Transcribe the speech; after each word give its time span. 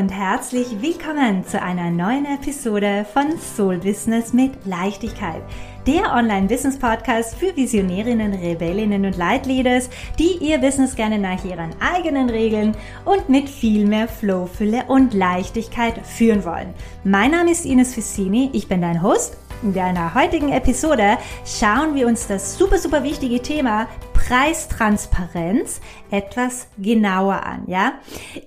und 0.00 0.08
herzlich 0.08 0.80
willkommen 0.80 1.44
zu 1.44 1.60
einer 1.60 1.90
neuen 1.90 2.24
Episode 2.24 3.04
von 3.12 3.38
Soul 3.38 3.76
Business 3.76 4.32
mit 4.32 4.52
Leichtigkeit. 4.64 5.42
Der 5.86 6.14
Online-Business-Podcast 6.14 7.36
für 7.36 7.54
Visionärinnen, 7.54 8.32
Rebellinnen 8.32 9.04
und 9.04 9.18
Leitleaders, 9.18 9.90
die 10.18 10.38
ihr 10.40 10.56
Business 10.56 10.96
gerne 10.96 11.18
nach 11.18 11.44
ihren 11.44 11.74
eigenen 11.80 12.30
Regeln 12.30 12.74
und 13.04 13.28
mit 13.28 13.50
viel 13.50 13.86
mehr 13.86 14.08
Flow, 14.08 14.46
Fülle 14.46 14.84
und 14.88 15.12
Leichtigkeit 15.12 16.06
führen 16.06 16.46
wollen. 16.46 16.72
Mein 17.04 17.32
Name 17.32 17.50
ist 17.50 17.66
Ines 17.66 17.92
Fissini, 17.92 18.48
ich 18.54 18.68
bin 18.68 18.80
dein 18.80 19.02
Host 19.02 19.36
in 19.62 19.74
deiner 19.74 20.14
heutigen 20.14 20.52
Episode 20.52 21.18
schauen 21.44 21.94
wir 21.94 22.06
uns 22.06 22.26
das 22.26 22.56
super, 22.56 22.78
super 22.78 23.02
wichtige 23.02 23.42
Thema 23.42 23.88
Preistransparenz 24.26 25.80
etwas 26.10 26.68
genauer 26.78 27.44
an, 27.44 27.62
ja? 27.66 27.94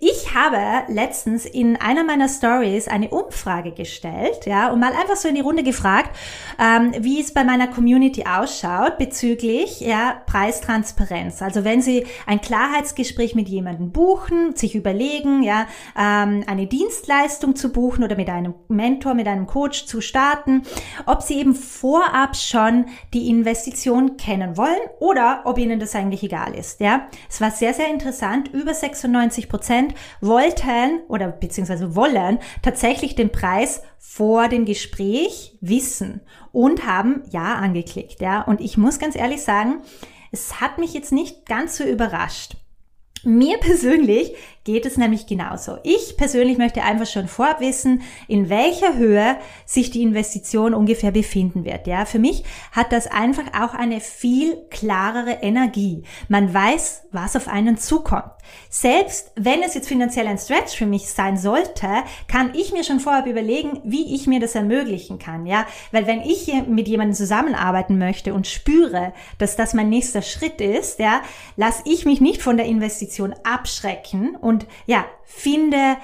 Ich 0.02 0.34
habe 0.36 0.58
letztens 0.92 1.46
in 1.46 1.78
einer 1.78 2.04
meiner 2.04 2.30
Stories 2.30 2.88
eine 2.88 3.10
Umfrage 3.10 3.72
gestellt, 3.72 4.46
ja, 4.46 4.72
und 4.72 4.80
mal 4.80 4.92
einfach 4.92 5.16
so 5.16 5.28
in 5.28 5.36
die 5.36 5.42
Runde 5.42 5.64
gefragt, 5.64 6.16
ähm, 6.60 6.94
wie 7.00 7.20
es 7.20 7.34
bei 7.34 7.44
meiner 7.44 7.68
Community 7.68 8.26
ausschaut 8.26 8.98
bezüglich, 8.98 9.80
ja, 9.80 10.22
Preistransparenz. 10.26 11.42
Also 11.42 11.64
wenn 11.64 11.82
Sie 11.82 12.06
ein 12.28 12.42
Klarheitsgespräch 12.42 13.34
mit 13.34 13.50
jemandem 13.50 13.92
buchen, 13.92 14.56
sich 14.56 14.76
überlegen, 14.76 15.42
ja, 15.42 15.68
ähm, 15.98 16.44
eine 16.48 16.68
Dienstleistung 16.68 17.56
zu 17.56 17.72
buchen 17.72 18.04
oder 18.04 18.16
mit 18.16 18.30
einem 18.30 18.54
Mentor, 18.68 19.14
mit 19.14 19.28
einem 19.28 19.48
Coach 19.48 19.86
zu 19.86 20.02
starten, 20.02 20.64
ob 21.06 21.22
Sie 21.22 21.40
eben 21.40 21.56
vorab 21.56 22.36
schon 22.36 22.86
die 23.14 23.30
Investition 23.30 24.18
kennen 24.18 24.58
wollen 24.58 24.80
oder 25.00 25.42
ob 25.46 25.58
Ihnen 25.64 25.80
das 25.80 25.96
eigentlich 25.96 26.24
egal 26.24 26.54
ist, 26.56 26.80
ja? 26.80 27.08
Es 27.30 27.42
war 27.42 27.52
sehr, 27.52 27.74
sehr 27.74 27.90
interessant. 27.90 28.50
Über 28.54 28.74
96 28.74 29.50
Prozent 29.50 29.94
wollten 30.22 31.02
oder 31.08 31.30
beziehungsweise 31.30 31.96
wollen 31.96 32.40
tatsächlich 32.62 33.16
den 33.16 33.32
Preis 33.32 33.82
vor 33.98 34.48
dem 34.48 34.66
Gespräch 34.66 35.58
wissen 35.62 36.22
und 36.52 36.86
haben 36.86 37.24
Ja 37.32 37.56
angeklickt. 37.56 38.22
Ja, 38.22 38.42
und 38.42 38.62
ich 38.62 38.78
muss 38.78 39.00
ganz 39.00 39.16
ehrlich 39.16 39.42
sagen, 39.42 39.82
es 40.32 40.60
hat 40.62 40.78
mich 40.78 40.94
jetzt 40.94 41.12
nicht 41.12 41.46
ganz 41.46 41.78
so 41.78 41.84
überrascht. 41.84 42.58
Mir 43.24 43.58
persönlich 43.60 44.34
geht 44.64 44.86
es 44.86 44.98
nämlich 44.98 45.28
genauso. 45.28 45.78
Ich 45.84 46.16
persönlich 46.18 46.58
möchte 46.58 46.84
einfach 46.84 47.06
schon 47.06 47.28
vorab 47.28 47.60
wissen, 47.60 48.02
in 48.28 48.50
welcher 48.50 48.96
Höhe 48.96 49.38
sich 49.66 49.92
die 49.92 50.02
Investition 50.02 50.74
ungefähr 50.74 51.12
befinden 51.12 51.66
wird. 51.66 51.88
Ja, 51.88 52.06
für 52.06 52.20
mich 52.20 52.44
hat 52.72 52.92
das 52.92 53.08
einfach 53.08 53.46
auch 53.60 53.74
eine 53.74 54.00
viel 54.00 54.56
klarere 54.70 55.40
Energie. 55.42 56.04
Man 56.30 56.54
weiß, 56.54 57.04
was 57.12 57.36
auf 57.36 57.48
einen 57.48 57.78
zukommt. 57.78 58.32
Selbst 58.70 59.32
wenn 59.36 59.62
es 59.64 59.74
jetzt 59.74 59.88
finanziell 59.88 60.28
ein 60.28 60.38
Stretch 60.38 60.76
für 60.76 60.86
mich 60.86 61.10
sein 61.10 61.38
sollte, 61.38 61.88
kann 62.28 62.54
ich 62.56 62.74
mir 62.74 62.84
schon 62.84 63.00
vorab 63.00 63.28
überlegen, 63.28 63.80
wie 63.84 64.16
ich 64.16 64.28
mir 64.28 64.40
das 64.40 64.56
ermöglichen 64.56 65.20
kann. 65.20 65.46
Ja, 65.46 65.66
weil 65.92 66.08
wenn 66.08 66.22
ich 66.22 66.52
mit 66.68 66.88
jemandem 66.88 67.16
zusammenarbeiten 67.16 67.98
möchte 67.98 68.34
und 68.34 68.48
spüre, 68.48 69.14
dass 69.38 69.56
das 69.56 69.74
mein 69.74 69.90
nächster 69.90 70.22
Schritt 70.22 70.62
ist, 70.62 71.00
ja, 71.00 71.22
lasse 71.56 71.84
ich 71.86 72.06
mich 72.06 72.22
nicht 72.22 72.42
von 72.42 72.58
der 72.58 72.66
Investition 72.66 73.34
abschrecken 73.44 74.36
und 74.36 74.53
und 74.54 74.68
ja, 74.86 75.06
finde 75.24 75.98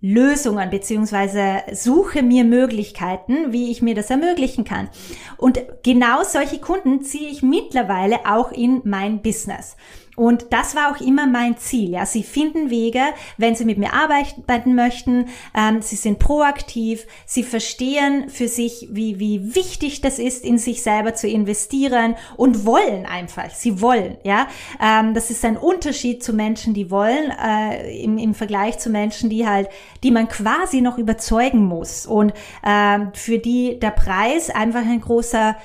Lösungen 0.00 0.70
beziehungsweise 0.70 1.62
suche 1.72 2.22
mir 2.22 2.44
Möglichkeiten, 2.44 3.52
wie 3.52 3.70
ich 3.70 3.82
mir 3.82 3.94
das 3.94 4.10
ermöglichen 4.10 4.64
kann. 4.64 4.88
Und 5.36 5.60
genau 5.84 6.24
solche 6.24 6.58
Kunden 6.58 7.02
ziehe 7.02 7.28
ich 7.28 7.42
mittlerweile 7.42 8.26
auch 8.26 8.50
in 8.50 8.80
mein 8.84 9.22
Business. 9.22 9.76
Und 10.14 10.46
das 10.50 10.76
war 10.76 10.92
auch 10.92 11.00
immer 11.00 11.26
mein 11.26 11.56
Ziel. 11.56 11.90
Ja, 11.90 12.04
sie 12.04 12.22
finden 12.22 12.68
Wege, 12.68 13.00
wenn 13.38 13.54
sie 13.54 13.64
mit 13.64 13.78
mir 13.78 13.94
arbeiten 13.94 14.74
möchten. 14.74 15.28
Ähm, 15.56 15.80
sie 15.80 15.96
sind 15.96 16.18
proaktiv. 16.18 17.06
Sie 17.24 17.42
verstehen 17.42 18.28
für 18.28 18.46
sich, 18.46 18.88
wie 18.90 19.18
wie 19.18 19.54
wichtig 19.54 20.02
das 20.02 20.18
ist, 20.18 20.44
in 20.44 20.58
sich 20.58 20.82
selber 20.82 21.14
zu 21.14 21.28
investieren 21.28 22.16
und 22.36 22.66
wollen 22.66 23.06
einfach. 23.06 23.50
Sie 23.50 23.80
wollen. 23.80 24.18
Ja, 24.22 24.48
ähm, 24.82 25.14
das 25.14 25.30
ist 25.30 25.44
ein 25.46 25.56
Unterschied 25.56 26.22
zu 26.22 26.34
Menschen, 26.34 26.74
die 26.74 26.90
wollen 26.90 27.30
äh, 27.30 28.02
im, 28.02 28.18
im 28.18 28.34
Vergleich 28.34 28.78
zu 28.78 28.90
Menschen, 28.90 29.30
die 29.30 29.46
halt, 29.46 29.68
die 30.02 30.10
man 30.10 30.28
quasi 30.28 30.82
noch 30.82 30.98
überzeugen 30.98 31.64
muss 31.64 32.04
und 32.04 32.34
ähm, 32.66 33.12
für 33.14 33.38
die 33.38 33.78
der 33.80 33.92
Preis 33.92 34.50
einfach 34.50 34.82
ein 34.82 35.00
großer 35.00 35.56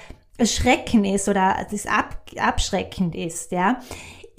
Schrecken 0.43 1.03
ist 1.03 1.27
oder 1.27 1.65
das 1.69 1.85
ab, 1.85 2.21
abschreckend 2.37 3.15
ist. 3.15 3.51
Ja 3.51 3.79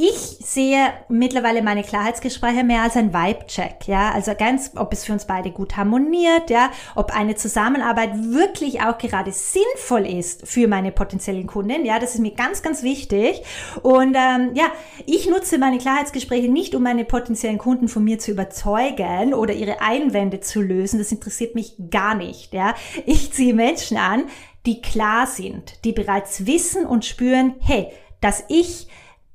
ich 0.00 0.14
sehe 0.14 0.92
mittlerweile 1.09 1.60
meine 1.60 1.82
Klarheitsgespräche 1.82 2.62
mehr 2.62 2.82
als 2.82 2.97
ein 2.97 3.12
Vibe-Check, 3.12 3.88
ja, 3.88 4.12
also 4.12 4.32
ganz, 4.38 4.70
ob 4.76 4.92
es 4.92 5.04
für 5.04 5.12
uns 5.12 5.25
beide 5.25 5.50
gut 5.50 5.76
harmoniert, 5.76 6.50
ja, 6.50 6.70
ob 6.94 7.10
eine 7.10 7.34
Zusammenarbeit 7.34 8.10
wirklich 8.14 8.81
auch 8.81 8.97
gerade 8.97 9.32
sinnvoll 9.32 10.06
ist 10.06 10.47
für 10.47 10.69
meine 10.69 10.92
potenziellen 10.92 11.48
Kunden, 11.48 11.84
ja, 11.84 11.98
das 11.98 12.14
ist 12.14 12.20
mir 12.20 12.31
ganz, 12.31 12.62
ganz 12.62 12.84
wichtig. 12.84 13.42
Und 13.82 14.16
ähm, 14.16 14.53
ja, 14.54 14.66
ich 15.04 15.28
nutze 15.28 15.58
meine 15.58 15.78
Klarheitsgespräche 15.78 16.48
nicht, 16.48 16.76
um 16.76 16.84
meine 16.84 17.04
potenziellen 17.04 17.58
Kunden 17.58 17.88
von 17.88 18.04
mir 18.04 18.20
zu 18.20 18.31
überzeugen 18.31 19.34
oder 19.34 19.53
ihre 19.53 19.81
Einwände 19.81 20.38
zu 20.38 20.62
lösen, 20.62 21.00
das 21.00 21.10
interessiert 21.10 21.56
mich 21.56 21.75
gar 21.91 22.14
nicht, 22.14 22.54
ja, 22.54 22.76
ich 23.04 23.32
ziehe 23.32 23.53
Menschen 23.53 23.97
an, 23.97 24.26
die 24.64 24.81
klar 24.81 25.26
sind, 25.26 25.84
die 25.84 25.92
bereits 25.92 26.47
wissen 26.47 26.87
und 26.87 27.04
spüren, 27.04 27.56
hey, 27.58 27.88
dass 28.20 28.44
ich 28.48 28.88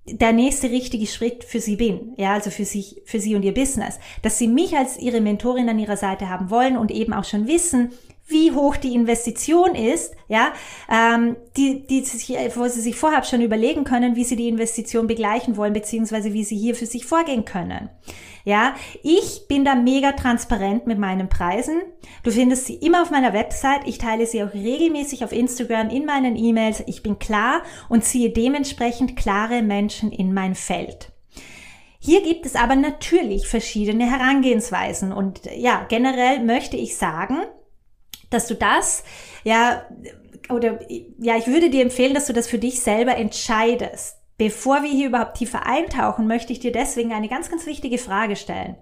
der 0.05 0.33
nächste 0.33 0.69
richtige 0.69 1.07
Schritt 1.07 1.43
für 1.43 1.59
sie 1.59 1.77
bin, 1.77 2.13
ja, 2.17 2.33
also 2.33 2.49
für 2.49 2.65
sich, 2.65 3.01
für 3.05 3.19
sie 3.19 3.35
und 3.35 3.43
ihr 3.43 3.53
Business, 3.53 3.99
dass 4.21 4.37
sie 4.37 4.47
mich 4.47 4.75
als 4.75 4.99
ihre 4.99 5.21
Mentorin 5.21 5.69
an 5.69 5.79
ihrer 5.79 5.97
Seite 5.97 6.29
haben 6.29 6.49
wollen 6.49 6.77
und 6.77 6.91
eben 6.91 7.13
auch 7.13 7.23
schon 7.23 7.47
wissen, 7.47 7.91
wie 8.25 8.51
hoch 8.51 8.77
die 8.77 8.93
Investition 8.93 9.75
ist, 9.75 10.15
ja, 10.27 10.53
ähm, 10.89 11.35
die, 11.57 11.85
die 11.85 12.01
sich, 12.01 12.29
wo 12.55 12.67
sie 12.67 12.81
sich 12.81 12.95
vorab 12.95 13.25
schon 13.25 13.41
überlegen 13.41 13.83
können, 13.83 14.15
wie 14.15 14.23
sie 14.23 14.35
die 14.35 14.47
Investition 14.47 15.07
begleichen 15.07 15.57
wollen, 15.57 15.73
beziehungsweise 15.73 16.33
wie 16.33 16.43
sie 16.43 16.57
hier 16.57 16.75
für 16.75 16.85
sich 16.85 17.05
vorgehen 17.05 17.45
können. 17.45 17.89
Ja, 18.45 18.75
ich 19.03 19.47
bin 19.47 19.63
da 19.63 19.75
mega 19.75 20.11
transparent 20.13 20.85
mit 20.85 20.99
meinen 20.99 21.29
Preisen. 21.29 21.81
Du 22.23 22.31
findest 22.31 22.65
sie 22.65 22.75
immer 22.75 23.01
auf 23.01 23.09
meiner 23.09 23.31
Website. 23.33 23.81
Ich 23.85 23.99
teile 23.99 24.25
sie 24.25 24.43
auch 24.43 24.53
regelmäßig 24.53 25.23
auf 25.23 25.31
Instagram 25.31 25.89
in 25.89 26.05
meinen 26.05 26.35
E-Mails. 26.35 26.83
Ich 26.87 27.03
bin 27.03 27.19
klar 27.19 27.61
und 27.87 28.03
ziehe 28.03 28.31
dementsprechend 28.31 29.15
klare 29.15 29.61
Menschen 29.61 30.11
in 30.11 30.33
mein 30.33 30.55
Feld. 30.55 31.13
Hier 31.99 32.21
gibt 32.21 32.45
es 32.45 32.55
aber 32.55 32.75
natürlich 32.75 33.47
verschiedene 33.47 34.09
Herangehensweisen 34.09 35.13
und 35.13 35.41
ja, 35.55 35.85
generell 35.87 36.43
möchte 36.43 36.75
ich 36.75 36.97
sagen, 36.97 37.37
dass 38.33 38.47
du 38.47 38.55
das, 38.55 39.03
ja, 39.43 39.85
oder 40.49 40.79
ja, 41.19 41.37
ich 41.37 41.47
würde 41.47 41.69
dir 41.69 41.81
empfehlen, 41.81 42.13
dass 42.13 42.27
du 42.27 42.33
das 42.33 42.47
für 42.47 42.59
dich 42.59 42.81
selber 42.81 43.15
entscheidest. 43.15 44.17
Bevor 44.37 44.83
wir 44.83 44.89
hier 44.89 45.07
überhaupt 45.07 45.37
tiefer 45.37 45.65
eintauchen, 45.65 46.27
möchte 46.27 46.51
ich 46.51 46.59
dir 46.59 46.71
deswegen 46.71 47.13
eine 47.13 47.29
ganz, 47.29 47.49
ganz 47.49 47.65
wichtige 47.65 47.97
Frage 47.97 48.35
stellen. 48.35 48.75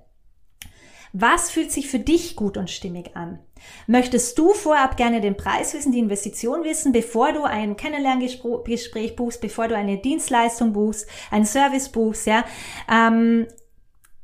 Was 1.13 1.51
fühlt 1.51 1.71
sich 1.71 1.89
für 1.89 1.99
dich 1.99 2.37
gut 2.37 2.55
und 2.55 2.69
stimmig 2.69 3.17
an? 3.17 3.39
Möchtest 3.85 4.39
du 4.39 4.53
vorab 4.53 4.95
gerne 4.95 5.19
den 5.19 5.35
Preis 5.35 5.73
wissen, 5.73 5.91
die 5.91 5.99
Investition 5.99 6.63
wissen, 6.63 6.93
bevor 6.93 7.33
du 7.33 7.43
ein 7.43 7.75
Kennenlerngespräch 7.75 9.15
buchst, 9.17 9.41
bevor 9.41 9.67
du 9.67 9.75
eine 9.75 9.97
Dienstleistung 9.97 10.71
buchst, 10.71 11.07
einen 11.29 11.45
Service 11.45 11.89
buchst, 11.89 12.27
ja? 12.27 12.45
Ähm, 12.89 13.45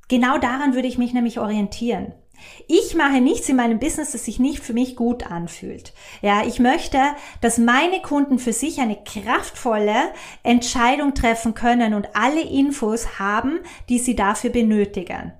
genau 0.07 0.37
daran 0.37 0.75
würde 0.75 0.87
ich 0.87 0.97
mich 0.97 1.13
nämlich 1.13 1.39
orientieren. 1.39 2.13
Ich 2.67 2.95
mache 2.95 3.21
nichts 3.21 3.49
in 3.49 3.55
meinem 3.55 3.79
Business, 3.79 4.11
das 4.11 4.25
sich 4.25 4.39
nicht 4.39 4.63
für 4.63 4.73
mich 4.73 4.95
gut 4.95 5.29
anfühlt. 5.29 5.93
Ja, 6.21 6.45
ich 6.45 6.59
möchte, 6.59 6.99
dass 7.41 7.57
meine 7.57 8.01
Kunden 8.01 8.39
für 8.39 8.53
sich 8.53 8.79
eine 8.79 8.97
kraftvolle 9.03 10.11
Entscheidung 10.43 11.13
treffen 11.13 11.53
können 11.53 11.93
und 11.93 12.15
alle 12.15 12.41
Infos 12.41 13.19
haben, 13.19 13.59
die 13.89 13.99
sie 13.99 14.15
dafür 14.15 14.49
benötigen. 14.49 15.33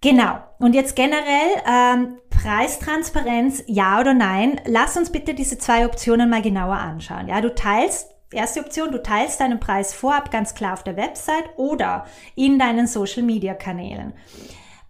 Genau. 0.00 0.38
Und 0.58 0.74
jetzt 0.74 0.94
generell 0.94 1.62
ähm, 1.68 2.18
Preistransparenz, 2.30 3.64
ja 3.66 4.00
oder 4.00 4.14
nein. 4.14 4.60
Lass 4.66 4.96
uns 4.96 5.10
bitte 5.10 5.34
diese 5.34 5.58
zwei 5.58 5.86
Optionen 5.86 6.30
mal 6.30 6.42
genauer 6.42 6.76
anschauen. 6.76 7.28
Ja, 7.28 7.40
du 7.40 7.54
teilst 7.54 8.10
Erste 8.32 8.58
Option, 8.60 8.90
du 8.90 9.00
teilst 9.00 9.40
deinen 9.40 9.60
Preis 9.60 9.94
vorab 9.94 10.32
ganz 10.32 10.54
klar 10.54 10.72
auf 10.72 10.82
der 10.82 10.96
Website 10.96 11.44
oder 11.56 12.06
in 12.34 12.58
deinen 12.58 12.88
Social 12.88 13.22
Media 13.22 13.54
Kanälen 13.54 14.14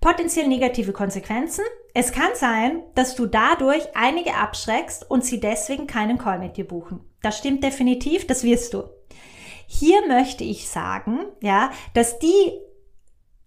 potenziell 0.06 0.46
negative 0.46 0.92
Konsequenzen. 0.92 1.64
Es 1.92 2.12
kann 2.12 2.30
sein, 2.34 2.84
dass 2.94 3.16
du 3.16 3.26
dadurch 3.26 3.82
einige 3.96 4.34
abschreckst 4.36 5.10
und 5.10 5.24
sie 5.24 5.40
deswegen 5.40 5.88
keinen 5.88 6.16
Call 6.16 6.38
mit 6.38 6.56
dir 6.56 6.64
buchen. 6.64 7.00
Das 7.22 7.38
stimmt 7.38 7.64
definitiv, 7.64 8.24
das 8.24 8.44
wirst 8.44 8.72
du. 8.72 8.84
Hier 9.66 10.06
möchte 10.06 10.44
ich 10.44 10.68
sagen, 10.68 11.26
ja, 11.42 11.72
dass 11.94 12.20
die, 12.20 12.52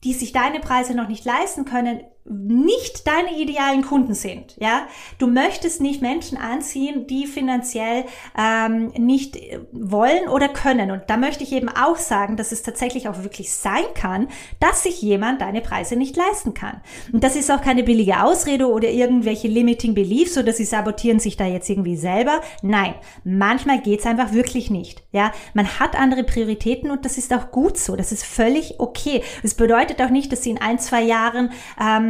die 0.03 0.11
sich 0.11 0.33
deine 0.33 0.59
Preise 0.59 0.95
noch 0.95 1.07
nicht 1.07 1.23
leisten 1.23 1.63
können, 1.63 2.01
nicht 2.25 3.07
deine 3.07 3.39
idealen 3.39 3.81
Kunden 3.81 4.13
sind. 4.13 4.55
Ja, 4.59 4.87
du 5.17 5.27
möchtest 5.27 5.81
nicht 5.81 6.01
Menschen 6.01 6.37
anziehen, 6.37 7.07
die 7.07 7.25
finanziell 7.25 8.05
ähm, 8.37 8.91
nicht 8.97 9.37
wollen 9.71 10.29
oder 10.29 10.47
können. 10.49 10.91
Und 10.91 11.03
da 11.07 11.17
möchte 11.17 11.43
ich 11.43 11.51
eben 11.51 11.69
auch 11.69 11.97
sagen, 11.97 12.37
dass 12.37 12.51
es 12.51 12.61
tatsächlich 12.61 13.07
auch 13.09 13.23
wirklich 13.23 13.51
sein 13.51 13.85
kann, 13.95 14.27
dass 14.59 14.83
sich 14.83 15.01
jemand 15.01 15.41
deine 15.41 15.61
Preise 15.61 15.95
nicht 15.95 16.15
leisten 16.17 16.53
kann. 16.53 16.81
Und 17.11 17.23
das 17.23 17.35
ist 17.35 17.49
auch 17.49 17.61
keine 17.61 17.83
billige 17.83 18.21
Ausrede 18.21 18.69
oder 18.69 18.89
irgendwelche 18.89 19.47
limiting 19.47 19.95
beliefs 19.95 20.37
oder 20.37 20.53
sie 20.53 20.65
sabotieren 20.65 21.19
sich 21.19 21.35
da 21.35 21.45
jetzt 21.45 21.69
irgendwie 21.69 21.97
selber. 21.97 22.41
Nein, 22.61 22.93
manchmal 23.23 23.81
geht's 23.81 24.05
einfach 24.05 24.33
wirklich 24.33 24.69
nicht. 24.69 25.03
Ja, 25.11 25.31
man 25.55 25.79
hat 25.79 25.95
andere 25.99 26.23
Prioritäten 26.23 26.91
und 26.91 27.05
das 27.05 27.17
ist 27.17 27.33
auch 27.33 27.49
gut 27.51 27.77
so. 27.77 27.95
Das 27.95 28.11
ist 28.11 28.23
völlig 28.23 28.79
okay. 28.79 29.23
Das 29.41 29.55
bedeutet 29.55 29.99
auch 30.01 30.09
nicht, 30.09 30.31
dass 30.31 30.43
sie 30.43 30.51
in 30.51 30.61
ein, 30.61 30.77
zwei 30.77 31.01
Jahren 31.01 31.51
ähm, 31.81 32.08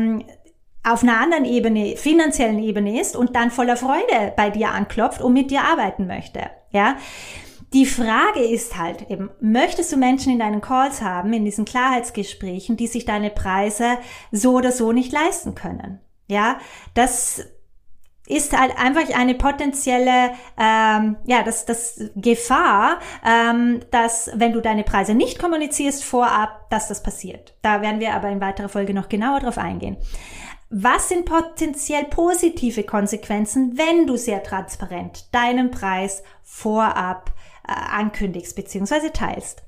auf 0.83 1.03
einer 1.03 1.19
anderen 1.19 1.45
Ebene, 1.45 1.97
finanziellen 1.97 2.59
Ebene 2.59 2.99
ist 2.99 3.15
und 3.15 3.35
dann 3.35 3.51
voller 3.51 3.77
Freude 3.77 4.33
bei 4.35 4.49
dir 4.49 4.71
anklopft 4.71 5.21
und 5.21 5.33
mit 5.33 5.51
dir 5.51 5.63
arbeiten 5.63 6.07
möchte. 6.07 6.49
Ja. 6.71 6.97
Die 7.73 7.85
Frage 7.85 8.39
ist 8.39 8.77
halt 8.77 9.11
eben, 9.11 9.29
möchtest 9.41 9.91
du 9.91 9.97
Menschen 9.97 10.33
in 10.33 10.39
deinen 10.39 10.61
Calls 10.61 11.03
haben, 11.03 11.33
in 11.33 11.45
diesen 11.45 11.65
Klarheitsgesprächen, 11.65 12.77
die 12.77 12.87
sich 12.87 13.05
deine 13.05 13.29
Preise 13.29 13.99
so 14.31 14.53
oder 14.53 14.71
so 14.71 14.91
nicht 14.91 15.11
leisten 15.11 15.53
können? 15.53 15.99
Ja, 16.27 16.57
das 16.95 17.45
ist 18.29 18.57
halt 18.57 18.77
einfach 18.77 19.13
eine 19.15 19.33
potenzielle, 19.33 20.31
ähm, 20.57 21.17
ja, 21.25 21.43
das, 21.43 21.65
das 21.65 21.99
Gefahr, 22.15 22.99
ähm, 23.25 23.81
dass 23.91 24.29
wenn 24.35 24.53
du 24.53 24.61
deine 24.61 24.83
Preise 24.83 25.15
nicht 25.15 25.39
kommunizierst 25.39 26.03
vorab, 26.03 26.69
dass 26.69 26.87
das 26.87 27.03
passiert. 27.03 27.55
Da 27.63 27.81
werden 27.81 27.99
wir 27.99 28.13
aber 28.13 28.29
in 28.29 28.39
weiterer 28.39 28.69
Folge 28.69 28.93
noch 28.93 29.09
genauer 29.09 29.39
drauf 29.39 29.57
eingehen. 29.57 29.97
Was 30.69 31.09
sind 31.09 31.25
potenziell 31.25 32.05
positive 32.05 32.83
Konsequenzen, 32.83 33.75
wenn 33.75 34.05
du 34.05 34.15
sehr 34.15 34.43
transparent 34.43 35.33
deinen 35.33 35.71
Preis 35.71 36.21
vorab 36.43 37.31
äh, 37.67 37.71
ankündigst 37.71 38.55
bzw. 38.55 39.09
teilst? 39.09 39.63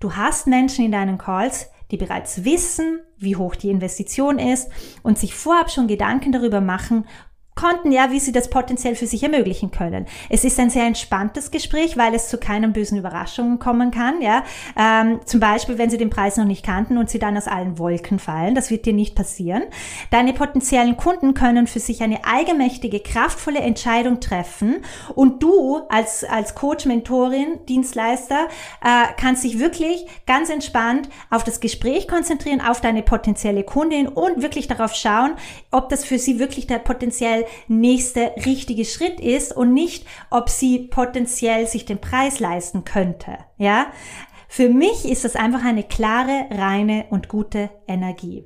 Du 0.00 0.16
hast 0.16 0.48
Menschen 0.48 0.84
in 0.84 0.92
deinen 0.92 1.18
Calls, 1.18 1.70
die 1.92 1.96
bereits 1.96 2.44
wissen, 2.44 3.00
wie 3.18 3.36
hoch 3.36 3.54
die 3.54 3.70
Investition 3.70 4.38
ist 4.38 4.68
und 5.02 5.18
sich 5.18 5.34
vorab 5.34 5.70
schon 5.70 5.86
Gedanken 5.86 6.32
darüber 6.32 6.60
machen, 6.60 7.06
konnten, 7.54 7.92
ja, 7.92 8.10
wie 8.10 8.20
sie 8.20 8.32
das 8.32 8.48
potenziell 8.48 8.94
für 8.94 9.06
sich 9.06 9.22
ermöglichen 9.22 9.70
können. 9.70 10.06
Es 10.28 10.44
ist 10.44 10.58
ein 10.58 10.70
sehr 10.70 10.84
entspanntes 10.84 11.50
Gespräch, 11.50 11.96
weil 11.96 12.14
es 12.14 12.28
zu 12.28 12.38
keinen 12.38 12.72
bösen 12.72 12.98
Überraschungen 12.98 13.58
kommen 13.58 13.90
kann, 13.90 14.22
ja. 14.22 14.44
Ähm, 14.78 15.20
zum 15.26 15.40
Beispiel, 15.40 15.76
wenn 15.76 15.90
sie 15.90 15.98
den 15.98 16.10
Preis 16.10 16.36
noch 16.36 16.46
nicht 16.46 16.64
kannten 16.64 16.96
und 16.96 17.10
sie 17.10 17.18
dann 17.18 17.36
aus 17.36 17.48
allen 17.48 17.78
Wolken 17.78 18.18
fallen. 18.18 18.54
Das 18.54 18.70
wird 18.70 18.86
dir 18.86 18.92
nicht 18.92 19.14
passieren. 19.14 19.64
Deine 20.10 20.32
potenziellen 20.32 20.96
Kunden 20.96 21.34
können 21.34 21.66
für 21.66 21.80
sich 21.80 22.02
eine 22.02 22.24
eigenmächtige, 22.24 23.00
kraftvolle 23.00 23.60
Entscheidung 23.60 24.20
treffen 24.20 24.76
und 25.14 25.42
du 25.42 25.82
als, 25.88 26.24
als 26.24 26.54
Coach, 26.54 26.86
Mentorin, 26.86 27.58
Dienstleister 27.68 28.48
äh, 28.82 29.12
kannst 29.18 29.44
dich 29.44 29.58
wirklich 29.58 30.06
ganz 30.26 30.50
entspannt 30.50 31.08
auf 31.28 31.44
das 31.44 31.60
Gespräch 31.60 32.08
konzentrieren, 32.08 32.60
auf 32.60 32.80
deine 32.80 33.02
potenzielle 33.02 33.64
Kundin 33.64 34.08
und 34.08 34.42
wirklich 34.42 34.66
darauf 34.68 34.94
schauen, 34.94 35.32
ob 35.70 35.88
das 35.88 36.04
für 36.04 36.18
sie 36.18 36.38
wirklich 36.38 36.66
der 36.66 36.78
potenziell 36.78 37.39
nächste 37.68 38.32
richtige 38.44 38.84
Schritt 38.84 39.20
ist 39.20 39.56
und 39.56 39.72
nicht, 39.72 40.06
ob 40.30 40.48
sie 40.48 40.88
potenziell 40.88 41.66
sich 41.66 41.84
den 41.84 42.00
Preis 42.00 42.40
leisten 42.40 42.84
könnte. 42.84 43.38
Ja? 43.58 43.86
Für 44.48 44.68
mich 44.68 45.04
ist 45.04 45.24
das 45.24 45.36
einfach 45.36 45.64
eine 45.64 45.84
klare, 45.84 46.46
reine 46.50 47.06
und 47.10 47.28
gute 47.28 47.70
Energie. 47.86 48.44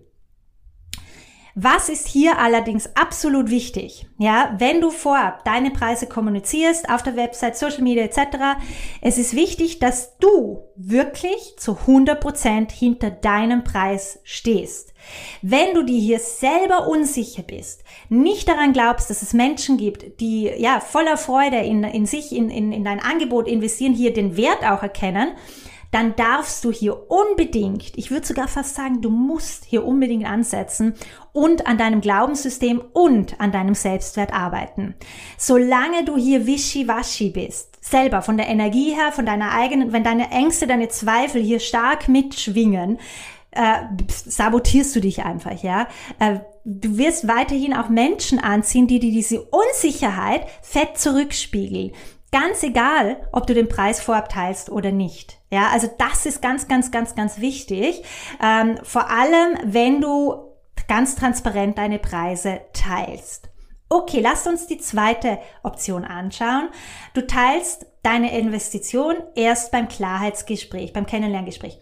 Was 1.56 1.88
ist 1.88 2.08
hier 2.08 2.41
allerdings 2.41 2.96
absolut 2.96 3.49
wichtig? 3.49 4.08
Ja, 4.19 4.56
wenn 4.58 4.81
du 4.81 4.91
vorab 4.91 5.44
deine 5.44 5.70
Preise 5.70 6.08
kommunizierst 6.08 6.90
auf 6.90 7.05
der 7.05 7.14
Website, 7.14 7.56
Social 7.56 7.82
Media 7.82 8.02
etc., 8.02 8.58
es 9.00 9.19
ist 9.19 9.37
wichtig, 9.37 9.79
dass 9.79 10.19
du 10.19 10.64
wirklich 10.75 11.55
zu 11.58 11.79
100 11.79 12.20
Prozent 12.20 12.73
hinter 12.73 13.12
deinem 13.12 13.62
Preis 13.62 14.19
stehst. 14.25 14.94
Wenn 15.43 15.75
du 15.75 15.83
dir 15.83 15.99
hier 15.99 16.19
selber 16.19 16.89
unsicher 16.89 17.43
bist, 17.43 17.85
nicht 18.09 18.49
daran 18.49 18.73
glaubst, 18.73 19.11
dass 19.11 19.23
es 19.23 19.33
Menschen 19.33 19.77
gibt, 19.77 20.21
die 20.21 20.51
ja 20.56 20.81
voller 20.81 21.17
Freude 21.17 21.59
in, 21.59 21.85
in 21.85 22.06
sich, 22.06 22.35
in, 22.35 22.51
in, 22.51 22.73
in 22.73 22.85
dein 22.85 23.01
Angebot 23.01 23.49
investieren, 23.49 23.95
hier 23.95 24.12
den 24.12 24.37
Wert 24.37 24.65
auch 24.65 24.83
erkennen, 24.83 25.33
dann 25.95 26.17
darfst 26.17 26.65
du 26.65 26.73
hier 26.73 27.09
unbedingt, 27.09 27.97
ich 27.97 28.11
würde 28.11 28.27
sogar 28.27 28.49
fast 28.49 28.75
sagen, 28.75 29.01
du 29.01 29.11
musst 29.11 29.65
hier 29.65 29.87
unbedingt 29.87 30.27
ansetzen 30.27 30.95
und 31.33 31.69
an 31.69 31.79
deinem 31.79 32.00
Glaubenssystem 32.00 32.83
und 32.93 33.39
an 33.41 33.53
deinem 33.53 33.77
Selbstwert 33.77 34.33
arbeiten. 34.33 34.97
Solange 35.39 36.05
du 36.05 36.17
hier 36.17 36.49
wischiwaschi 36.49 37.31
bist, 37.31 37.79
selber 37.81 38.23
von 38.23 38.37
der 38.37 38.49
Energie 38.49 38.93
her, 38.93 39.12
von 39.12 39.25
deiner 39.25 39.53
eigenen, 39.53 39.93
wenn 39.93 40.03
deine 40.03 40.33
Ängste, 40.33 40.67
deine 40.67 40.89
Zweifel 40.89 41.41
hier 41.41 41.61
stark 41.61 42.09
mitschwingen, 42.09 42.99
äh, 43.55 43.83
sabotierst 44.09 44.95
du 44.97 45.01
dich 45.01 45.25
einfach, 45.25 45.62
ja. 45.62 45.89
Äh, 46.19 46.41
du 46.65 46.99
wirst 46.99 47.29
weiterhin 47.29 47.75
auch 47.75 47.89
Menschen 47.89 48.39
anziehen, 48.39 48.87
die 48.87 48.99
dir 48.99 49.12
diese 49.12 49.43
Unsicherheit 49.43 50.47
fett 50.62 50.99
zurückspiegeln. 50.99 51.93
Ganz 52.33 52.62
egal, 52.65 53.29
ob 53.33 53.47
du 53.47 53.55
den 53.55 53.69
Preis 53.69 54.01
vorab 54.01 54.29
teilst 54.29 54.69
oder 54.69 54.91
nicht. 54.91 55.39
Ja, 55.51 55.69
also 55.73 55.89
das 55.99 56.27
ist 56.27 56.43
ganz, 56.43 56.67
ganz, 56.67 56.91
ganz, 56.91 57.15
ganz 57.15 57.39
wichtig. 57.39 58.03
Ähm, 58.43 58.79
vor 58.83 59.09
allem, 59.09 59.57
wenn 59.65 60.00
du 60.00 60.55
ganz 60.89 61.15
transparent 61.15 61.79
deine 61.79 61.99
Preise 61.99 62.61
teilst. 62.73 63.49
Okay, 63.89 64.21
lass 64.21 64.47
uns 64.47 64.67
die 64.67 64.79
zweite 64.79 65.39
Option 65.62 66.05
anschauen. 66.05 66.71
Du 67.12 67.27
teilst 67.27 67.87
deine 68.03 68.37
Investition 68.37 69.17
erst 69.37 69.71
beim 69.71 69.89
Klarheitsgespräch, 69.89 70.93
beim 70.93 71.07
Kennenlerngespräch. 71.07 71.79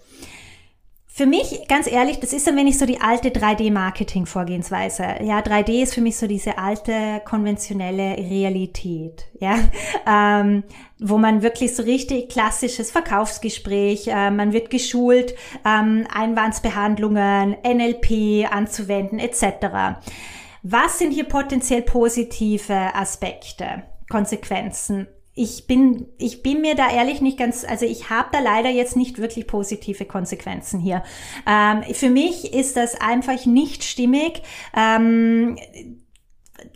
Für 1.14 1.26
mich, 1.26 1.68
ganz 1.68 1.86
ehrlich, 1.92 2.20
das 2.20 2.32
ist 2.32 2.48
ein 2.48 2.56
wenig 2.56 2.78
so 2.78 2.86
die 2.86 3.02
alte 3.02 3.28
3D-Marketing-Vorgehensweise. 3.28 5.16
Ja, 5.22 5.40
3D 5.40 5.82
ist 5.82 5.92
für 5.92 6.00
mich 6.00 6.16
so 6.16 6.26
diese 6.26 6.56
alte 6.56 7.20
konventionelle 7.26 8.16
Realität, 8.16 9.26
ja, 9.38 9.58
ähm, 10.08 10.64
wo 10.98 11.18
man 11.18 11.42
wirklich 11.42 11.76
so 11.76 11.82
richtig 11.82 12.30
klassisches 12.30 12.90
Verkaufsgespräch, 12.90 14.08
äh, 14.08 14.30
man 14.30 14.54
wird 14.54 14.70
geschult, 14.70 15.34
ähm, 15.66 16.06
Einwandsbehandlungen, 16.10 17.56
NLP 17.62 18.50
anzuwenden 18.50 19.18
etc. 19.18 20.00
Was 20.62 20.98
sind 20.98 21.10
hier 21.10 21.24
potenziell 21.24 21.82
positive 21.82 22.94
Aspekte, 22.94 23.82
Konsequenzen? 24.08 25.08
Ich 25.34 25.66
bin, 25.66 26.08
ich 26.18 26.42
bin 26.42 26.60
mir 26.60 26.74
da 26.74 26.90
ehrlich 26.90 27.20
nicht 27.20 27.38
ganz, 27.38 27.64
also 27.64 27.86
ich 27.86 28.10
habe 28.10 28.28
da 28.32 28.40
leider 28.40 28.68
jetzt 28.68 28.96
nicht 28.96 29.18
wirklich 29.18 29.46
positive 29.46 30.04
Konsequenzen 30.04 30.78
hier. 30.78 31.02
Ähm, 31.46 31.82
für 31.94 32.10
mich 32.10 32.52
ist 32.52 32.76
das 32.76 33.00
einfach 33.00 33.46
nicht 33.46 33.82
stimmig. 33.84 34.42
Ähm, 34.76 35.56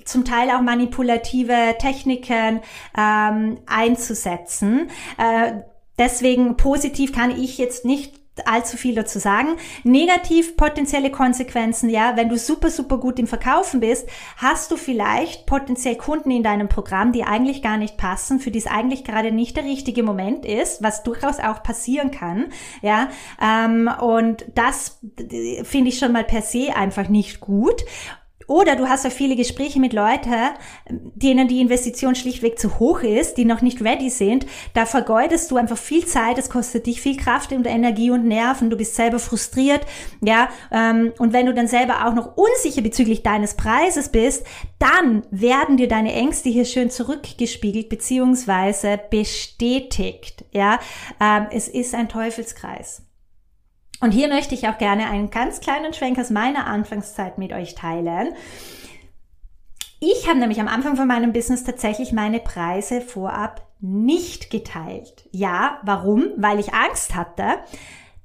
zum 0.04 0.24
Teil 0.24 0.50
auch 0.50 0.62
manipulative 0.62 1.76
Techniken 1.78 2.60
ähm, 2.96 3.58
einzusetzen. 3.66 4.90
Äh, 5.18 5.60
deswegen 5.98 6.56
positiv 6.56 7.12
kann 7.12 7.30
ich 7.30 7.58
jetzt 7.58 7.84
nicht 7.84 8.14
allzu 8.44 8.76
viel 8.76 8.94
dazu 8.94 9.18
sagen. 9.18 9.56
Negativ 9.84 10.56
potenzielle 10.56 11.10
Konsequenzen, 11.10 11.88
ja, 11.88 12.16
wenn 12.16 12.28
du 12.28 12.36
super, 12.36 12.70
super 12.70 12.98
gut 12.98 13.18
im 13.18 13.26
Verkaufen 13.26 13.80
bist, 13.80 14.08
hast 14.36 14.70
du 14.70 14.76
vielleicht 14.76 15.46
potenziell 15.46 15.96
Kunden 15.96 16.30
in 16.30 16.42
deinem 16.42 16.68
Programm, 16.68 17.12
die 17.12 17.24
eigentlich 17.24 17.62
gar 17.62 17.78
nicht 17.78 17.96
passen, 17.96 18.40
für 18.40 18.50
die 18.50 18.58
es 18.58 18.66
eigentlich 18.66 19.04
gerade 19.04 19.32
nicht 19.32 19.56
der 19.56 19.64
richtige 19.64 20.02
Moment 20.02 20.44
ist, 20.44 20.82
was 20.82 21.02
durchaus 21.02 21.38
auch 21.38 21.62
passieren 21.62 22.10
kann, 22.10 22.46
ja, 22.82 23.08
ähm, 23.40 23.90
und 24.00 24.44
das 24.54 24.98
finde 25.62 25.88
ich 25.88 25.98
schon 25.98 26.12
mal 26.12 26.24
per 26.24 26.42
se 26.42 26.74
einfach 26.76 27.08
nicht 27.08 27.40
gut. 27.40 27.84
Oder 28.46 28.76
du 28.76 28.88
hast 28.88 29.04
ja 29.04 29.10
viele 29.10 29.34
Gespräche 29.34 29.80
mit 29.80 29.92
Leuten, 29.92 30.32
denen 30.88 31.48
die 31.48 31.60
Investition 31.60 32.14
schlichtweg 32.14 32.58
zu 32.58 32.78
hoch 32.78 33.00
ist, 33.00 33.36
die 33.36 33.44
noch 33.44 33.60
nicht 33.60 33.82
ready 33.82 34.08
sind. 34.08 34.46
Da 34.74 34.86
vergeudest 34.86 35.50
du 35.50 35.56
einfach 35.56 35.78
viel 35.78 36.06
Zeit, 36.06 36.38
es 36.38 36.48
kostet 36.48 36.86
dich 36.86 37.00
viel 37.00 37.16
Kraft 37.16 37.52
und 37.52 37.66
Energie 37.66 38.10
und 38.10 38.26
Nerven, 38.26 38.70
du 38.70 38.76
bist 38.76 38.94
selber 38.94 39.18
frustriert, 39.18 39.84
ja. 40.20 40.48
Ähm, 40.70 41.12
und 41.18 41.32
wenn 41.32 41.46
du 41.46 41.54
dann 41.54 41.66
selber 41.66 42.06
auch 42.06 42.14
noch 42.14 42.36
unsicher 42.36 42.82
bezüglich 42.82 43.22
deines 43.22 43.54
Preises 43.54 44.10
bist, 44.10 44.46
dann 44.78 45.22
werden 45.30 45.76
dir 45.76 45.88
deine 45.88 46.12
Ängste 46.12 46.48
hier 46.48 46.64
schön 46.64 46.90
zurückgespiegelt 46.90 47.88
beziehungsweise 47.88 49.00
bestätigt, 49.10 50.44
ja. 50.52 50.78
Ähm, 51.20 51.46
es 51.50 51.68
ist 51.68 51.94
ein 51.94 52.08
Teufelskreis. 52.08 53.05
Und 54.00 54.12
hier 54.12 54.28
möchte 54.28 54.54
ich 54.54 54.68
auch 54.68 54.78
gerne 54.78 55.08
einen 55.08 55.30
ganz 55.30 55.60
kleinen 55.60 55.94
Schwenk 55.94 56.18
aus 56.18 56.30
meiner 56.30 56.66
Anfangszeit 56.66 57.38
mit 57.38 57.52
euch 57.52 57.74
teilen. 57.74 58.34
Ich 60.00 60.28
habe 60.28 60.38
nämlich 60.38 60.60
am 60.60 60.68
Anfang 60.68 60.96
von 60.96 61.08
meinem 61.08 61.32
Business 61.32 61.64
tatsächlich 61.64 62.12
meine 62.12 62.40
Preise 62.40 63.00
vorab 63.00 63.66
nicht 63.80 64.50
geteilt. 64.50 65.28
Ja, 65.32 65.78
warum? 65.82 66.28
Weil 66.36 66.60
ich 66.60 66.74
Angst 66.74 67.14
hatte, 67.14 67.44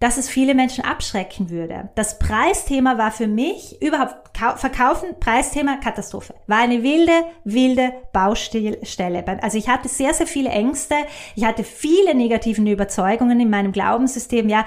dass 0.01 0.17
es 0.17 0.27
viele 0.27 0.55
Menschen 0.55 0.83
abschrecken 0.83 1.51
würde. 1.51 1.89
Das 1.95 2.17
Preisthema 2.17 2.97
war 2.97 3.11
für 3.11 3.27
mich 3.27 3.81
überhaupt 3.81 4.35
verkaufen, 4.57 5.09
Preisthema 5.19 5.77
Katastrophe. 5.77 6.33
War 6.47 6.57
eine 6.57 6.81
wilde, 6.81 7.13
wilde 7.43 7.93
Baustelle. 8.11 8.79
Also 9.41 9.59
ich 9.59 9.69
hatte 9.69 9.87
sehr, 9.87 10.13
sehr 10.15 10.25
viele 10.25 10.49
Ängste. 10.49 10.95
Ich 11.35 11.45
hatte 11.45 11.63
viele 11.63 12.15
negativen 12.15 12.65
Überzeugungen 12.65 13.39
in 13.39 13.51
meinem 13.51 13.71
Glaubenssystem. 13.71 14.49
Ja, 14.49 14.65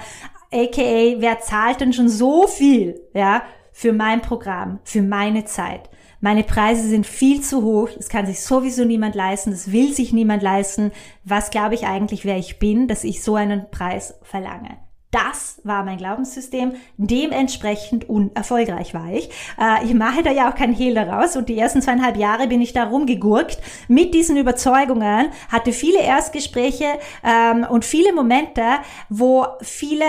aka, 0.51 1.15
wer 1.19 1.39
zahlt 1.41 1.81
denn 1.81 1.93
schon 1.93 2.09
so 2.09 2.47
viel? 2.47 3.01
Ja, 3.13 3.43
für 3.71 3.93
mein 3.93 4.21
Programm, 4.21 4.79
für 4.83 5.01
meine 5.01 5.45
Zeit. 5.45 5.89
Meine 6.21 6.43
Preise 6.43 6.87
sind 6.87 7.05
viel 7.05 7.41
zu 7.41 7.61
hoch. 7.61 7.89
Es 7.99 8.09
kann 8.09 8.25
sich 8.25 8.41
sowieso 8.41 8.85
niemand 8.85 9.15
leisten. 9.15 9.51
Das 9.51 9.71
will 9.71 9.93
sich 9.93 10.13
niemand 10.13 10.41
leisten. 10.41 10.91
Was 11.23 11.51
glaube 11.51 11.75
ich 11.75 11.85
eigentlich, 11.85 12.25
wer 12.25 12.37
ich 12.37 12.57
bin, 12.57 12.87
dass 12.87 13.03
ich 13.03 13.21
so 13.21 13.35
einen 13.35 13.69
Preis 13.69 14.15
verlange? 14.23 14.77
Das 15.15 15.61
war 15.63 15.85
mein 15.85 15.97
Glaubenssystem. 15.97 16.73
Dementsprechend 16.97 18.09
unerfolgreich 18.09 18.93
war 18.93 19.13
ich. 19.13 19.29
Äh, 19.57 19.85
ich 19.85 19.93
mache 19.93 20.23
da 20.23 20.31
ja 20.31 20.49
auch 20.51 20.55
kein 20.55 20.73
Hehl 20.73 20.93
daraus. 20.93 21.37
Und 21.37 21.47
die 21.47 21.57
ersten 21.57 21.81
zweieinhalb 21.81 22.17
Jahre 22.17 22.47
bin 22.47 22.61
ich 22.61 22.73
da 22.73 22.83
rumgegurkt. 22.83 23.59
Mit 23.87 24.13
diesen 24.13 24.35
Überzeugungen, 24.35 25.27
hatte 25.47 25.71
viele 25.71 26.01
Erstgespräche 26.01 26.85
ähm, 27.23 27.65
und 27.69 27.85
viele 27.85 28.11
Momente, 28.11 28.61
wo 29.07 29.45
viele 29.61 30.03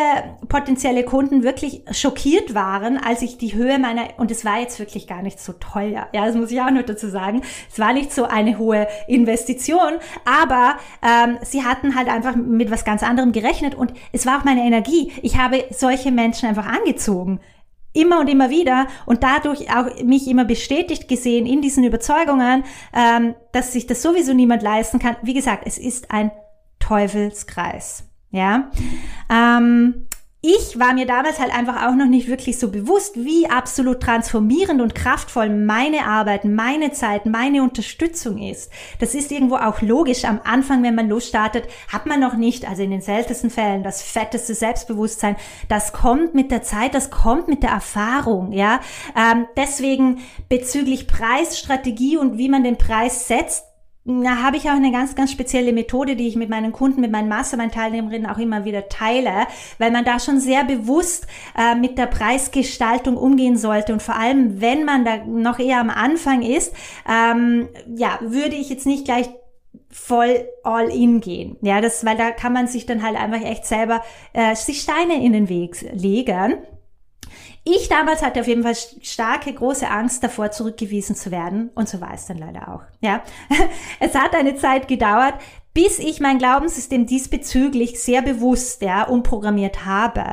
potenzielle 0.48 1.04
Kunden 1.04 1.44
wirklich 1.44 1.82
schockiert 1.92 2.56
waren, 2.56 2.98
als 2.98 3.22
ich 3.22 3.38
die 3.38 3.54
Höhe 3.54 3.78
meiner, 3.78 4.08
und 4.16 4.32
es 4.32 4.44
war 4.44 4.58
jetzt 4.58 4.80
wirklich 4.80 5.06
gar 5.06 5.22
nicht 5.22 5.38
so 5.38 5.52
teuer, 5.52 6.08
ja, 6.12 6.26
das 6.26 6.34
muss 6.34 6.50
ich 6.50 6.60
auch 6.60 6.70
nur 6.70 6.82
dazu 6.82 7.08
sagen, 7.08 7.42
es 7.70 7.78
war 7.78 7.92
nicht 7.92 8.12
so 8.12 8.24
eine 8.24 8.58
hohe 8.58 8.88
Investition, 9.06 9.92
aber 10.24 10.74
ähm, 11.00 11.38
sie 11.42 11.62
hatten 11.62 11.94
halt 11.94 12.08
einfach 12.08 12.34
mit 12.34 12.72
was 12.72 12.84
ganz 12.84 13.04
anderem 13.04 13.30
gerechnet. 13.30 13.76
Und 13.76 13.92
es 14.12 14.26
war 14.26 14.40
auch 14.40 14.44
meine 14.44 14.64
Energie, 14.64 14.95
Energie. 14.96 15.12
Ich 15.22 15.36
habe 15.38 15.64
solche 15.70 16.12
Menschen 16.12 16.48
einfach 16.48 16.66
angezogen. 16.66 17.40
Immer 17.92 18.20
und 18.20 18.28
immer 18.28 18.50
wieder 18.50 18.88
und 19.06 19.22
dadurch 19.22 19.74
auch 19.74 19.86
mich 20.04 20.28
immer 20.28 20.44
bestätigt 20.44 21.08
gesehen 21.08 21.46
in 21.46 21.62
diesen 21.62 21.82
Überzeugungen, 21.82 22.64
ähm, 22.92 23.34
dass 23.52 23.72
sich 23.72 23.86
das 23.86 24.02
sowieso 24.02 24.34
niemand 24.34 24.62
leisten 24.62 24.98
kann. 24.98 25.16
Wie 25.22 25.32
gesagt, 25.32 25.62
es 25.66 25.78
ist 25.78 26.10
ein 26.10 26.30
Teufelskreis. 26.78 28.04
Ja. 28.30 28.70
Ähm, 29.30 30.08
ich 30.42 30.78
war 30.78 30.92
mir 30.92 31.06
damals 31.06 31.40
halt 31.40 31.52
einfach 31.52 31.86
auch 31.86 31.94
noch 31.94 32.06
nicht 32.06 32.28
wirklich 32.28 32.58
so 32.58 32.70
bewusst, 32.70 33.16
wie 33.16 33.48
absolut 33.48 34.00
transformierend 34.00 34.80
und 34.80 34.94
kraftvoll 34.94 35.48
meine 35.48 36.04
Arbeit, 36.06 36.44
meine 36.44 36.92
Zeit, 36.92 37.26
meine 37.26 37.62
Unterstützung 37.62 38.38
ist. 38.38 38.70
Das 39.00 39.14
ist 39.14 39.32
irgendwo 39.32 39.56
auch 39.56 39.80
logisch. 39.80 40.24
Am 40.24 40.40
Anfang, 40.44 40.82
wenn 40.82 40.94
man 40.94 41.08
losstartet, 41.08 41.64
hat 41.88 42.06
man 42.06 42.20
noch 42.20 42.36
nicht, 42.36 42.68
also 42.68 42.82
in 42.82 42.90
den 42.90 43.00
seltensten 43.00 43.50
Fällen, 43.50 43.82
das 43.82 44.02
fetteste 44.02 44.54
Selbstbewusstsein. 44.54 45.36
Das 45.68 45.92
kommt 45.92 46.34
mit 46.34 46.50
der 46.50 46.62
Zeit, 46.62 46.94
das 46.94 47.10
kommt 47.10 47.48
mit 47.48 47.62
der 47.62 47.70
Erfahrung, 47.70 48.52
ja. 48.52 48.80
Ähm, 49.16 49.46
deswegen 49.56 50.20
bezüglich 50.48 51.08
Preisstrategie 51.08 52.18
und 52.18 52.38
wie 52.38 52.48
man 52.48 52.62
den 52.62 52.76
Preis 52.76 53.26
setzt, 53.26 53.64
da 54.06 54.42
habe 54.42 54.56
ich 54.56 54.64
auch 54.70 54.76
eine 54.76 54.92
ganz, 54.92 55.16
ganz 55.16 55.32
spezielle 55.32 55.72
Methode, 55.72 56.14
die 56.14 56.28
ich 56.28 56.36
mit 56.36 56.48
meinen 56.48 56.72
Kunden, 56.72 57.00
mit 57.00 57.10
meinen 57.10 57.28
Mastermind-Teilnehmerinnen 57.28 58.30
auch 58.30 58.38
immer 58.38 58.64
wieder 58.64 58.88
teile, 58.88 59.48
weil 59.78 59.90
man 59.90 60.04
da 60.04 60.20
schon 60.20 60.38
sehr 60.38 60.62
bewusst 60.64 61.26
äh, 61.58 61.74
mit 61.74 61.98
der 61.98 62.06
Preisgestaltung 62.06 63.16
umgehen 63.16 63.56
sollte. 63.56 63.92
Und 63.92 64.02
vor 64.02 64.14
allem, 64.14 64.60
wenn 64.60 64.84
man 64.84 65.04
da 65.04 65.24
noch 65.24 65.58
eher 65.58 65.80
am 65.80 65.90
Anfang 65.90 66.42
ist, 66.42 66.72
ähm, 67.08 67.68
ja, 67.96 68.18
würde 68.20 68.54
ich 68.54 68.70
jetzt 68.70 68.86
nicht 68.86 69.04
gleich 69.04 69.28
voll 69.90 70.46
all 70.62 70.88
in 70.88 71.20
gehen. 71.20 71.56
Ja, 71.62 71.80
das, 71.80 72.04
weil 72.04 72.16
da 72.16 72.30
kann 72.30 72.52
man 72.52 72.68
sich 72.68 72.86
dann 72.86 73.02
halt 73.02 73.16
einfach 73.16 73.44
echt 73.44 73.66
selber 73.66 74.02
äh, 74.32 74.54
sich 74.54 74.82
Steine 74.82 75.24
in 75.24 75.32
den 75.32 75.48
Weg 75.48 75.84
legen. 75.92 76.58
Ich 77.68 77.88
damals 77.88 78.22
hatte 78.22 78.38
auf 78.38 78.46
jeden 78.46 78.62
Fall 78.62 78.76
starke, 79.02 79.52
große 79.52 79.90
Angst 79.90 80.22
davor, 80.22 80.52
zurückgewiesen 80.52 81.16
zu 81.16 81.32
werden. 81.32 81.70
Und 81.74 81.88
so 81.88 82.00
war 82.00 82.14
es 82.14 82.26
dann 82.26 82.38
leider 82.38 82.68
auch. 82.68 82.82
Ja, 83.00 83.24
es 84.00 84.14
hat 84.14 84.36
eine 84.36 84.54
Zeit 84.54 84.86
gedauert, 84.86 85.34
bis 85.74 85.98
ich 85.98 86.20
mein 86.20 86.38
Glaubenssystem 86.38 87.06
diesbezüglich 87.06 88.00
sehr 88.00 88.22
bewusst 88.22 88.82
ja, 88.82 89.02
umprogrammiert 89.02 89.84
habe. 89.84 90.24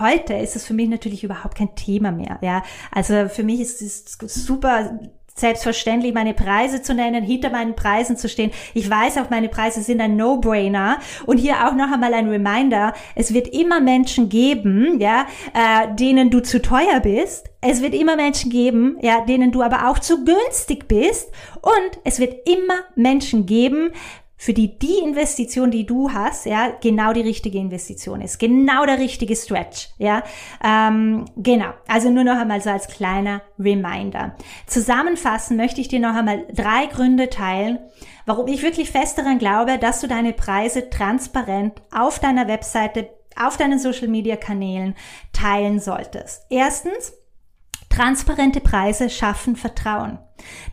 Heute 0.00 0.34
ist 0.34 0.56
es 0.56 0.66
für 0.66 0.74
mich 0.74 0.88
natürlich 0.88 1.22
überhaupt 1.22 1.56
kein 1.56 1.76
Thema 1.76 2.10
mehr. 2.10 2.40
Ja, 2.42 2.64
also 2.90 3.28
für 3.28 3.44
mich 3.44 3.60
ist 3.60 3.80
es 3.82 4.18
super 4.20 4.98
selbstverständlich 5.34 6.14
meine 6.14 6.34
Preise 6.34 6.82
zu 6.82 6.94
nennen, 6.94 7.24
hinter 7.24 7.50
meinen 7.50 7.74
Preisen 7.74 8.16
zu 8.16 8.28
stehen. 8.28 8.50
Ich 8.74 8.88
weiß 8.88 9.18
auch, 9.18 9.30
meine 9.30 9.48
Preise 9.48 9.82
sind 9.82 10.00
ein 10.00 10.16
No-Brainer. 10.16 10.98
Und 11.26 11.38
hier 11.38 11.66
auch 11.66 11.74
noch 11.74 11.90
einmal 11.90 12.14
ein 12.14 12.28
Reminder, 12.28 12.94
es 13.14 13.32
wird 13.32 13.48
immer 13.48 13.80
Menschen 13.80 14.28
geben, 14.28 15.00
ja, 15.00 15.26
äh, 15.54 15.94
denen 15.94 16.30
du 16.30 16.40
zu 16.40 16.60
teuer 16.60 17.00
bist. 17.00 17.46
Es 17.62 17.82
wird 17.82 17.94
immer 17.94 18.16
Menschen 18.16 18.50
geben, 18.50 18.96
ja, 19.02 19.20
denen 19.20 19.52
du 19.52 19.62
aber 19.62 19.90
auch 19.90 19.98
zu 19.98 20.24
günstig 20.24 20.88
bist. 20.88 21.30
Und 21.60 22.00
es 22.04 22.18
wird 22.18 22.48
immer 22.48 22.80
Menschen 22.94 23.44
geben, 23.44 23.90
für 24.40 24.54
die 24.54 24.78
die 24.78 25.00
Investition, 25.04 25.70
die 25.70 25.84
du 25.84 26.14
hast, 26.14 26.46
ja, 26.46 26.72
genau 26.80 27.12
die 27.12 27.20
richtige 27.20 27.58
Investition 27.58 28.22
ist, 28.22 28.38
genau 28.38 28.86
der 28.86 28.98
richtige 28.98 29.36
Stretch, 29.36 29.90
ja, 29.98 30.22
ähm, 30.64 31.26
genau. 31.36 31.74
Also 31.86 32.08
nur 32.08 32.24
noch 32.24 32.38
einmal 32.38 32.62
so 32.62 32.70
als 32.70 32.88
kleiner 32.88 33.42
Reminder. 33.58 34.34
Zusammenfassen 34.66 35.58
möchte 35.58 35.82
ich 35.82 35.88
dir 35.88 36.00
noch 36.00 36.14
einmal 36.14 36.46
drei 36.54 36.86
Gründe 36.86 37.28
teilen, 37.28 37.80
warum 38.24 38.48
ich 38.48 38.62
wirklich 38.62 38.90
fest 38.90 39.18
daran 39.18 39.38
glaube, 39.38 39.76
dass 39.76 40.00
du 40.00 40.08
deine 40.08 40.32
Preise 40.32 40.88
transparent 40.88 41.82
auf 41.94 42.18
deiner 42.18 42.48
Webseite, 42.48 43.10
auf 43.36 43.58
deinen 43.58 43.78
Social 43.78 44.08
Media 44.08 44.36
Kanälen 44.36 44.94
teilen 45.34 45.80
solltest. 45.80 46.46
Erstens, 46.48 47.12
Transparente 48.00 48.60
Preise 48.62 49.10
schaffen 49.10 49.56
Vertrauen. 49.56 50.18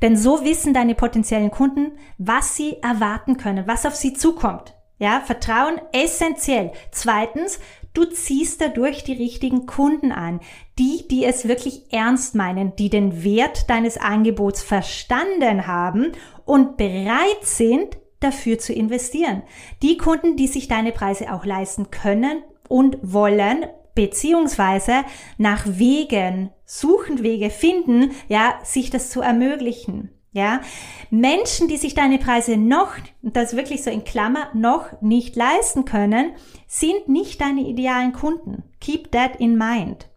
Denn 0.02 0.16
so 0.16 0.46
wissen 0.46 0.74
deine 0.74 0.96
potenziellen 0.96 1.52
Kunden, 1.52 1.92
was 2.18 2.56
sie 2.56 2.78
erwarten 2.82 3.36
können, 3.36 3.68
was 3.68 3.86
auf 3.86 3.96
sie 3.96 4.14
zukommt. 4.14 4.76
Ja, 4.98 5.20
Vertrauen 5.20 5.82
essentiell. 5.92 6.72
Zweitens, 6.92 7.60
du 7.94 8.06
ziehst 8.06 8.62
dadurch 8.62 9.04
die 9.04 9.12
richtigen 9.12 9.66
Kunden 9.66 10.14
an. 10.14 10.40
Die, 10.80 11.06
die 11.10 11.26
es 11.26 11.50
wirklich 11.50 11.92
ernst 11.92 12.34
meinen, 12.34 12.78
die 12.78 12.90
den 12.90 13.26
Wert 13.26 13.70
deines 13.70 13.98
Angebots 13.98 14.64
verstanden 14.64 15.68
haben 15.68 16.14
und 16.46 16.78
bereit 16.78 17.44
sind, 17.44 17.98
dafür 18.22 18.58
zu 18.58 18.72
investieren. 18.72 19.44
Die 19.82 19.98
Kunden, 19.98 20.38
die 20.38 20.48
sich 20.48 20.70
deine 20.70 20.94
Preise 20.94 21.34
auch 21.34 21.44
leisten 21.44 21.92
können 21.92 22.42
und 22.70 22.98
wollen, 23.02 23.66
beziehungsweise 23.98 25.06
nach 25.40 25.66
Wegen 25.66 26.52
suchen, 26.66 27.24
Wege 27.24 27.50
finden, 27.50 28.12
ja, 28.28 28.60
sich 28.64 28.92
das 28.92 29.10
zu 29.10 29.22
ermöglichen. 29.22 30.12
Ja, 30.34 30.62
Menschen, 31.10 31.68
die 31.68 31.78
sich 31.78 31.96
deine 31.96 32.20
Preise 32.20 32.58
noch, 32.58 32.92
das 33.24 33.56
wirklich 33.56 33.84
so 33.84 33.90
in 33.90 34.04
Klammer, 34.04 34.50
noch 34.54 35.02
nicht 35.02 35.36
leisten 35.36 35.84
können, 35.84 36.34
sind 36.68 37.10
nicht 37.10 37.42
deine 37.42 37.62
idealen 37.62 38.14
Kunden. 38.14 38.64
Keep 38.80 39.12
that 39.14 39.38
in 39.38 39.58
mind. 39.58 40.08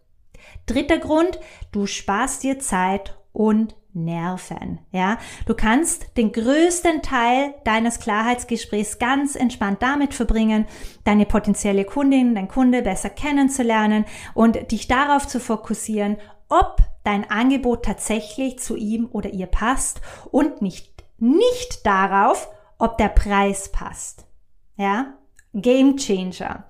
Dritter 0.67 0.99
Grund, 0.99 1.39
du 1.71 1.87
sparst 1.87 2.43
dir 2.43 2.59
Zeit 2.59 3.17
und 3.33 3.75
Nerven. 3.93 4.79
Ja, 4.91 5.17
du 5.45 5.53
kannst 5.53 6.17
den 6.17 6.31
größten 6.31 7.01
Teil 7.01 7.53
deines 7.65 7.99
Klarheitsgesprächs 7.99 8.99
ganz 8.99 9.35
entspannt 9.35 9.81
damit 9.81 10.13
verbringen, 10.13 10.65
deine 11.03 11.25
potenzielle 11.25 11.85
Kundin, 11.85 12.35
dein 12.35 12.47
Kunde 12.47 12.81
besser 12.81 13.09
kennenzulernen 13.09 14.05
und 14.33 14.71
dich 14.71 14.87
darauf 14.87 15.27
zu 15.27 15.39
fokussieren, 15.39 16.17
ob 16.49 16.77
dein 17.03 17.29
Angebot 17.29 17.85
tatsächlich 17.85 18.59
zu 18.59 18.75
ihm 18.75 19.09
oder 19.11 19.29
ihr 19.31 19.47
passt 19.47 20.01
und 20.31 20.61
nicht, 20.61 21.03
nicht 21.17 21.85
darauf, 21.85 22.49
ob 22.77 22.97
der 22.97 23.09
Preis 23.09 23.71
passt. 23.71 24.25
Ja, 24.75 25.13
Game 25.53 25.97
Changer. 25.97 26.63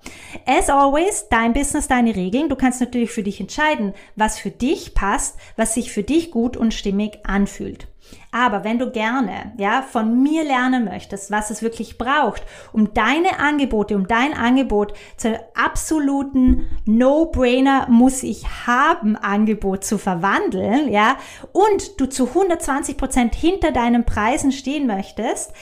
As 0.44 0.68
always, 0.68 1.28
dein 1.30 1.52
Business, 1.52 1.86
deine 1.86 2.16
Regeln. 2.16 2.48
Du 2.48 2.56
kannst 2.56 2.80
natürlich 2.80 3.12
für 3.12 3.22
dich 3.22 3.40
entscheiden, 3.40 3.94
was 4.16 4.38
für 4.38 4.50
dich 4.50 4.94
passt, 4.94 5.38
was 5.56 5.74
sich 5.74 5.92
für 5.92 6.02
dich 6.02 6.32
gut 6.32 6.56
und 6.56 6.74
stimmig 6.74 7.20
anfühlt. 7.24 7.86
Aber 8.30 8.64
wenn 8.64 8.78
du 8.78 8.90
gerne, 8.90 9.52
ja, 9.58 9.82
von 9.82 10.22
mir 10.22 10.42
lernen 10.42 10.84
möchtest, 10.84 11.30
was 11.30 11.50
es 11.50 11.62
wirklich 11.62 11.98
braucht, 11.98 12.42
um 12.72 12.92
deine 12.94 13.38
Angebote, 13.38 13.94
um 13.94 14.08
dein 14.08 14.34
Angebot 14.34 14.94
zur 15.16 15.38
absoluten 15.54 16.66
No-Brainer 16.84 17.86
muss 17.88 18.22
ich 18.22 18.44
haben 18.66 19.16
Angebot 19.16 19.84
zu 19.84 19.98
verwandeln, 19.98 20.90
ja, 20.90 21.16
und 21.52 22.00
du 22.00 22.06
zu 22.06 22.28
120 22.28 22.96
Prozent 22.96 23.34
hinter 23.34 23.70
deinen 23.70 24.04
Preisen 24.04 24.50
stehen 24.50 24.86
möchtest, 24.86 25.52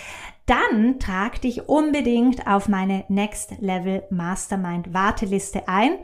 dann 0.51 0.99
trag 0.99 1.41
dich 1.41 1.69
unbedingt 1.69 2.47
auf 2.49 2.69
meine 2.69 3.05
Next 3.09 3.53
Level 3.61 4.03
Mastermind 4.11 4.93
Warteliste 4.93 5.69
ein. 5.69 5.99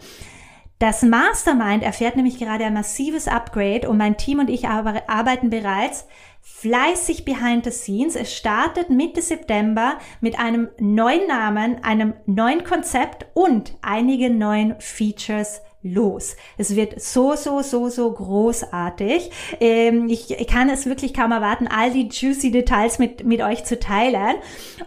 Das 0.78 1.02
Mastermind 1.02 1.82
erfährt 1.82 2.16
nämlich 2.16 2.38
gerade 2.38 2.64
ein 2.64 2.74
massives 2.74 3.26
Upgrade 3.26 3.88
und 3.88 3.96
mein 3.96 4.16
Team 4.16 4.38
und 4.38 4.48
ich 4.48 4.68
arbeiten 4.68 5.50
bereits 5.50 6.06
fleißig 6.42 7.24
behind 7.24 7.64
the 7.64 7.72
scenes. 7.72 8.14
Es 8.14 8.34
startet 8.34 8.88
Mitte 8.88 9.20
September 9.20 9.98
mit 10.20 10.38
einem 10.38 10.68
neuen 10.78 11.26
Namen, 11.26 11.82
einem 11.82 12.14
neuen 12.26 12.62
Konzept 12.62 13.26
und 13.34 13.74
einigen 13.82 14.38
neuen 14.38 14.78
Features 14.78 15.62
los. 15.82 16.36
Es 16.56 16.74
wird 16.74 17.00
so, 17.00 17.34
so, 17.36 17.62
so, 17.62 17.88
so 17.88 18.10
großartig. 18.10 19.30
Ähm, 19.60 20.08
ich, 20.08 20.30
ich, 20.30 20.46
kann 20.46 20.68
es 20.68 20.86
wirklich 20.86 21.14
kaum 21.14 21.32
erwarten, 21.32 21.68
all 21.68 21.90
die 21.92 22.08
juicy 22.08 22.50
Details 22.50 22.98
mit, 22.98 23.24
mit 23.24 23.40
euch 23.40 23.64
zu 23.64 23.78
teilen. 23.78 24.36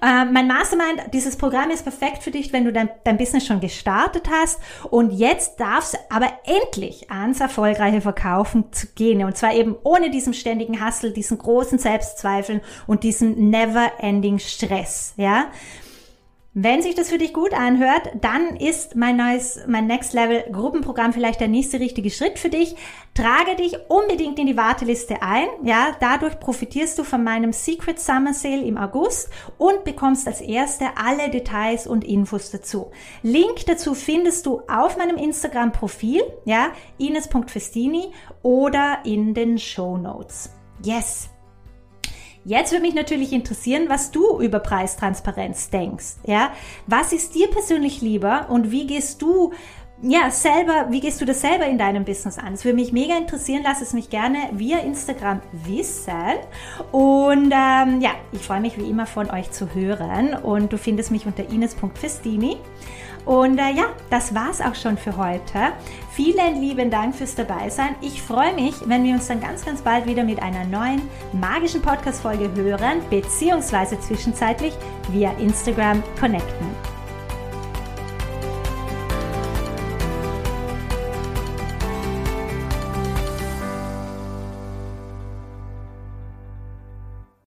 Ähm, 0.02 0.34
mein 0.34 0.48
Mastermind, 0.48 1.14
dieses 1.14 1.38
Programm 1.38 1.70
ist 1.70 1.84
perfekt 1.84 2.24
für 2.24 2.32
dich, 2.32 2.52
wenn 2.54 2.66
du 2.66 2.74
dein, 2.74 2.90
dein 3.04 3.18
Business 3.18 3.46
schon 3.46 3.60
gestartet 3.60 4.30
hast 4.30 4.60
und 4.90 5.12
jetzt 5.12 5.60
darfst 5.60 5.98
aber 6.10 6.28
endlich 6.46 7.10
ans 7.10 7.40
erfolgreiche 7.40 8.02
Verkaufen 8.02 8.72
zu 8.72 8.88
gehen. 8.88 9.24
Und 9.24 9.38
zwar 9.38 9.54
eben 9.54 9.76
ohne 9.84 10.10
diesen 10.10 10.34
ständigen 10.34 10.82
Hassel, 10.82 11.14
diesen 11.14 11.38
großen 11.38 11.80
Selbstzweifeln 11.80 12.62
und 12.88 13.04
diesen 13.04 13.50
never-ending 13.50 14.40
Stress, 14.40 15.14
ja. 15.18 15.48
Wenn 16.56 16.82
sich 16.82 16.96
das 16.96 17.10
für 17.10 17.20
dich 17.20 17.32
gut 17.32 17.54
anhört, 17.54 18.10
dann 18.22 18.56
ist 18.56 18.96
mein 18.96 19.18
neues, 19.18 19.60
mein 19.68 19.86
Next 19.86 20.14
Level 20.14 20.44
Gruppenprogramm 20.52 21.14
vielleicht 21.14 21.40
der 21.40 21.48
nächste 21.48 21.80
richtige 21.80 22.10
Schritt 22.10 22.40
für 22.40 22.50
dich. 22.50 22.76
Trage 23.14 23.56
dich 23.56 23.78
unbedingt 23.88 24.40
in 24.40 24.48
die 24.48 24.58
Warteliste 24.58 25.22
ein. 25.22 25.46
Ja, 25.64 25.96
dadurch 26.00 26.40
profitierst 26.40 26.98
du 26.98 27.04
von 27.04 27.24
meinem 27.24 27.54
Secret 27.54 28.00
Summer 28.00 28.34
Sale 28.34 28.64
im 28.64 28.78
August 28.78 29.30
und 29.60 29.84
bekommst 29.84 30.26
als 30.28 30.42
erste 30.42 30.86
alle 30.98 31.30
Details 31.30 31.86
und 31.86 32.04
Infos 32.04 32.50
dazu. 32.50 32.90
Link 33.22 33.68
dazu 33.68 33.94
findest 33.94 34.48
du 34.48 34.62
auf 34.68 34.98
meinem 34.98 35.18
Instagram 35.18 35.72
Profil, 35.72 36.24
ja, 36.46 36.72
ines.festini 36.98 38.12
oder 38.42 39.00
in 39.06 39.36
den 39.36 39.60
Show 39.60 39.98
Notes. 39.98 40.50
Yes! 40.84 41.30
Jetzt 42.46 42.72
würde 42.72 42.86
mich 42.86 42.96
natürlich 42.96 43.34
interessieren, 43.34 43.90
was 43.90 44.12
du 44.12 44.40
über 44.40 44.60
Preistransparenz 44.60 45.70
denkst. 45.70 46.16
Ja, 46.26 46.52
was 46.88 47.12
ist 47.12 47.36
dir 47.36 47.50
persönlich 47.50 48.02
lieber 48.02 48.48
und 48.50 48.72
wie 48.72 48.88
gehst 48.88 49.22
du 49.22 49.52
ja, 50.02 50.32
selber, 50.32 50.88
wie 50.90 51.02
gehst 51.02 51.20
du 51.20 51.26
das 51.26 51.42
selber 51.42 51.66
in 51.66 51.78
deinem 51.78 52.06
Business 52.06 52.38
an? 52.38 52.54
Es 52.54 52.64
würde 52.64 52.76
mich 52.76 52.94
mega 52.94 53.18
interessieren, 53.18 53.62
lass 53.64 53.82
es 53.82 53.94
mich 53.94 54.10
gerne 54.10 54.50
via 54.54 54.80
Instagram 54.80 55.42
wissen. 55.66 56.14
Und 56.92 57.52
ähm, 57.52 58.00
ja, 58.00 58.12
ich 58.32 58.42
freue 58.42 58.62
mich 58.62 58.78
wie 58.78 58.90
immer 58.90 59.06
von 59.06 59.30
euch 59.30 59.52
zu 59.52 59.74
hören. 59.74 60.36
Und 60.36 60.72
du 60.72 60.78
findest 60.78 61.12
mich 61.12 61.26
unter 61.26 61.50
ines.festini. 61.50 62.58
Und 63.26 63.60
äh, 63.60 63.72
ja, 63.74 63.88
das 64.10 64.34
war's 64.34 64.62
auch 64.62 64.76
schon 64.76 64.98
für 64.98 65.18
heute. 65.18 65.74
Vielen 66.12 66.62
lieben 66.62 66.90
Dank 66.90 67.14
fürs 67.14 67.36
Dabeisein. 67.36 67.96
Ich 68.02 68.22
freue 68.22 68.54
mich, 68.54 68.76
wenn 68.86 69.04
wir 69.04 69.14
uns 69.14 69.28
dann 69.28 69.42
ganz, 69.42 69.66
ganz 69.66 69.82
bald 69.82 70.06
wieder 70.06 70.24
mit 70.24 70.42
einer 70.42 70.64
neuen 70.64 71.02
magischen 71.34 71.82
Podcast-Folge 71.82 72.50
hören, 72.56 73.02
beziehungsweise 73.10 74.00
zwischenzeitlich 74.00 74.74
via 75.12 75.32
Instagram 75.34 76.02
connecten. 76.20 76.89